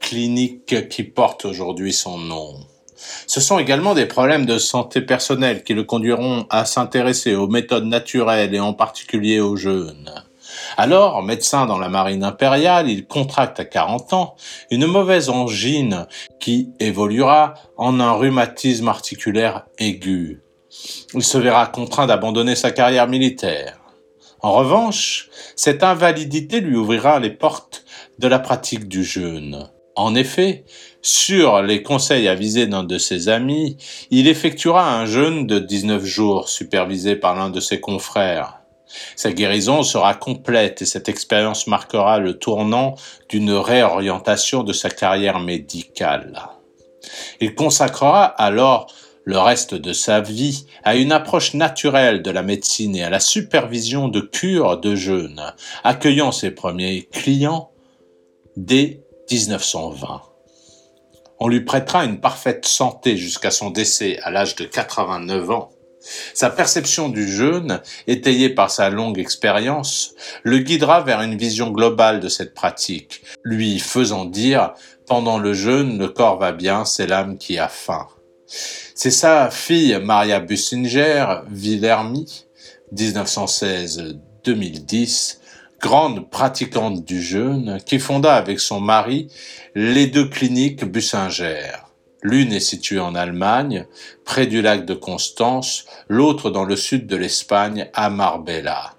cliniques 0.00 0.88
qui 0.88 1.04
portent 1.04 1.44
aujourd'hui 1.44 1.92
son 1.92 2.18
nom. 2.18 2.56
Ce 3.28 3.40
sont 3.40 3.60
également 3.60 3.94
des 3.94 4.06
problèmes 4.06 4.46
de 4.46 4.58
santé 4.58 5.00
personnelle 5.00 5.62
qui 5.62 5.74
le 5.74 5.84
conduiront 5.84 6.44
à 6.50 6.64
s'intéresser 6.64 7.36
aux 7.36 7.46
méthodes 7.46 7.86
naturelles 7.86 8.52
et 8.54 8.60
en 8.60 8.74
particulier 8.74 9.38
au 9.38 9.54
jeûne. 9.54 10.24
Alors, 10.76 11.22
médecin 11.22 11.66
dans 11.66 11.78
la 11.78 11.88
marine 11.88 12.24
impériale, 12.24 12.88
il 12.88 13.06
contracte 13.06 13.60
à 13.60 13.64
40 13.64 14.12
ans 14.12 14.36
une 14.70 14.86
mauvaise 14.86 15.28
angine 15.28 16.06
qui 16.40 16.70
évoluera 16.80 17.54
en 17.76 18.00
un 18.00 18.12
rhumatisme 18.12 18.88
articulaire 18.88 19.66
aigu. 19.78 20.42
Il 21.14 21.22
se 21.22 21.38
verra 21.38 21.66
contraint 21.66 22.06
d'abandonner 22.06 22.54
sa 22.54 22.70
carrière 22.70 23.08
militaire. 23.08 23.78
En 24.40 24.52
revanche, 24.52 25.28
cette 25.54 25.84
invalidité 25.84 26.60
lui 26.60 26.76
ouvrira 26.76 27.20
les 27.20 27.30
portes 27.30 27.84
de 28.18 28.26
la 28.26 28.38
pratique 28.38 28.88
du 28.88 29.04
jeûne. 29.04 29.70
En 29.94 30.14
effet, 30.14 30.64
sur 31.02 31.62
les 31.62 31.82
conseils 31.82 32.26
avisés 32.26 32.66
d'un 32.66 32.82
de 32.82 32.98
ses 32.98 33.28
amis, 33.28 33.76
il 34.10 34.26
effectuera 34.26 34.98
un 34.98 35.06
jeûne 35.06 35.46
de 35.46 35.58
19 35.58 36.04
jours 36.04 36.48
supervisé 36.48 37.14
par 37.14 37.36
l'un 37.36 37.50
de 37.50 37.60
ses 37.60 37.80
confrères. 37.80 38.61
Sa 39.16 39.32
guérison 39.32 39.82
sera 39.82 40.14
complète 40.14 40.82
et 40.82 40.86
cette 40.86 41.08
expérience 41.08 41.66
marquera 41.66 42.18
le 42.18 42.38
tournant 42.38 42.94
d'une 43.28 43.52
réorientation 43.52 44.62
de 44.62 44.72
sa 44.72 44.90
carrière 44.90 45.40
médicale. 45.40 46.48
Il 47.40 47.54
consacrera 47.54 48.24
alors 48.24 48.92
le 49.24 49.38
reste 49.38 49.74
de 49.74 49.92
sa 49.92 50.20
vie 50.20 50.66
à 50.82 50.96
une 50.96 51.12
approche 51.12 51.54
naturelle 51.54 52.22
de 52.22 52.30
la 52.30 52.42
médecine 52.42 52.96
et 52.96 53.04
à 53.04 53.10
la 53.10 53.20
supervision 53.20 54.08
de 54.08 54.20
cures 54.20 54.78
de 54.78 54.94
jeûne, 54.94 55.54
accueillant 55.84 56.32
ses 56.32 56.50
premiers 56.50 57.08
clients 57.12 57.70
dès 58.56 59.02
1920. 59.30 60.22
On 61.38 61.48
lui 61.48 61.62
prêtera 61.62 62.04
une 62.04 62.20
parfaite 62.20 62.66
santé 62.66 63.16
jusqu'à 63.16 63.50
son 63.50 63.70
décès 63.70 64.18
à 64.22 64.30
l'âge 64.30 64.54
de 64.56 64.64
89 64.64 65.50
ans. 65.50 65.70
Sa 66.34 66.50
perception 66.50 67.08
du 67.08 67.30
jeûne, 67.30 67.80
étayée 68.06 68.50
par 68.50 68.70
sa 68.70 68.90
longue 68.90 69.18
expérience, 69.18 70.14
le 70.42 70.58
guidera 70.58 71.00
vers 71.02 71.22
une 71.22 71.36
vision 71.36 71.70
globale 71.70 72.20
de 72.20 72.28
cette 72.28 72.54
pratique, 72.54 73.22
lui 73.44 73.78
faisant 73.78 74.24
dire 74.24 74.74
pendant 75.06 75.38
le 75.38 75.52
jeûne, 75.52 75.98
le 75.98 76.08
corps 76.08 76.38
va 76.38 76.52
bien, 76.52 76.84
c'est 76.84 77.06
l'âme 77.06 77.38
qui 77.38 77.58
a 77.58 77.68
faim. 77.68 78.06
C'est 78.94 79.10
sa 79.10 79.50
fille 79.50 79.98
Maria 80.02 80.40
Bussinger 80.40 81.42
Villermy, 81.50 82.46
1916-2010, 82.94 85.38
grande 85.80 86.30
pratiquante 86.30 87.04
du 87.04 87.22
jeûne, 87.22 87.78
qui 87.84 87.98
fonda 87.98 88.34
avec 88.34 88.60
son 88.60 88.80
mari 88.80 89.28
les 89.74 90.06
deux 90.06 90.28
cliniques 90.28 90.84
Bussinger. 90.84 91.72
L'une 92.22 92.52
est 92.52 92.60
située 92.60 93.00
en 93.00 93.16
Allemagne, 93.16 93.86
près 94.24 94.46
du 94.46 94.62
lac 94.62 94.86
de 94.86 94.94
Constance, 94.94 95.86
l'autre 96.08 96.50
dans 96.50 96.64
le 96.64 96.76
sud 96.76 97.08
de 97.08 97.16
l'Espagne, 97.16 97.90
à 97.94 98.10
Marbella. 98.10 98.94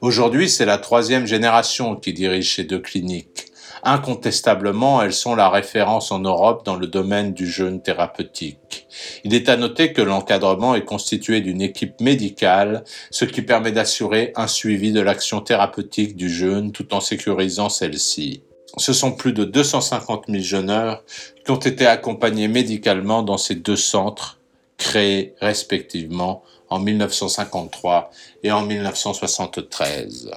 Aujourd'hui, 0.00 0.48
c'est 0.48 0.64
la 0.64 0.78
troisième 0.78 1.26
génération 1.26 1.94
qui 1.94 2.12
dirige 2.12 2.56
ces 2.56 2.64
deux 2.64 2.80
cliniques. 2.80 3.46
Incontestablement, 3.84 5.00
elles 5.00 5.12
sont 5.12 5.36
la 5.36 5.48
référence 5.48 6.10
en 6.10 6.18
Europe 6.18 6.66
dans 6.66 6.74
le 6.74 6.88
domaine 6.88 7.32
du 7.32 7.46
jeûne 7.46 7.80
thérapeutique. 7.82 8.88
Il 9.22 9.32
est 9.32 9.48
à 9.48 9.56
noter 9.56 9.92
que 9.92 10.02
l'encadrement 10.02 10.74
est 10.74 10.84
constitué 10.84 11.40
d'une 11.40 11.62
équipe 11.62 12.00
médicale, 12.00 12.82
ce 13.12 13.24
qui 13.24 13.42
permet 13.42 13.70
d'assurer 13.70 14.32
un 14.34 14.48
suivi 14.48 14.90
de 14.90 15.00
l'action 15.00 15.40
thérapeutique 15.40 16.16
du 16.16 16.28
jeûne 16.28 16.72
tout 16.72 16.94
en 16.94 17.00
sécurisant 17.00 17.68
celle-ci 17.68 18.42
ce 18.76 18.92
sont 18.92 19.12
plus 19.12 19.32
de 19.32 19.44
250 19.44 20.24
000 20.28 20.42
jeûneurs 20.42 21.02
qui 21.44 21.50
ont 21.50 21.58
été 21.58 21.86
accompagnés 21.86 22.48
médicalement 22.48 23.22
dans 23.22 23.38
ces 23.38 23.54
deux 23.54 23.76
centres 23.76 24.38
créés 24.76 25.34
respectivement 25.40 26.42
en 26.68 26.78
1953 26.78 28.10
et 28.42 28.52
en 28.52 28.62
1973. 28.62 30.30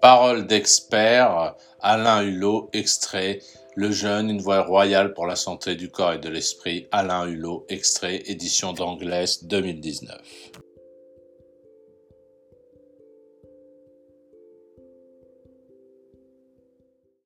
Parole 0.00 0.46
d'expert, 0.46 1.54
Alain 1.80 2.22
Hulot, 2.22 2.70
extrait 2.72 3.40
Le 3.74 3.90
jeûne, 3.90 4.30
une 4.30 4.40
voie 4.40 4.62
royale 4.62 5.12
pour 5.12 5.26
la 5.26 5.36
santé 5.36 5.74
du 5.74 5.90
corps 5.90 6.14
et 6.14 6.18
de 6.18 6.28
l'esprit, 6.28 6.86
Alain 6.92 7.26
Hulot, 7.26 7.66
extrait, 7.68 8.22
édition 8.26 8.72
d'Anglaise 8.72 9.44
2019. 9.44 10.16